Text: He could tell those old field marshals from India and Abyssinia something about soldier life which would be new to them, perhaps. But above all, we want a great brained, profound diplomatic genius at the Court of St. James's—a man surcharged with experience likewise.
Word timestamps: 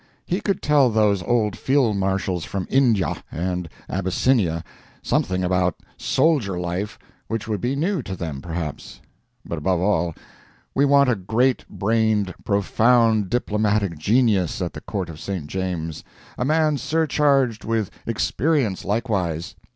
He 0.25 0.41
could 0.41 0.63
tell 0.63 0.89
those 0.89 1.21
old 1.21 1.55
field 1.55 1.95
marshals 1.95 2.43
from 2.43 2.65
India 2.71 3.23
and 3.31 3.69
Abyssinia 3.87 4.63
something 5.03 5.43
about 5.43 5.75
soldier 5.95 6.59
life 6.59 6.97
which 7.27 7.47
would 7.47 7.61
be 7.61 7.75
new 7.75 8.01
to 8.01 8.15
them, 8.15 8.41
perhaps. 8.41 8.99
But 9.45 9.59
above 9.59 9.79
all, 9.79 10.15
we 10.73 10.85
want 10.85 11.11
a 11.11 11.15
great 11.15 11.69
brained, 11.69 12.33
profound 12.43 13.29
diplomatic 13.29 13.99
genius 13.99 14.59
at 14.59 14.73
the 14.73 14.81
Court 14.81 15.07
of 15.07 15.19
St. 15.19 15.45
James's—a 15.45 16.45
man 16.45 16.77
surcharged 16.77 17.63
with 17.63 17.91
experience 18.07 18.83
likewise. 18.83 19.53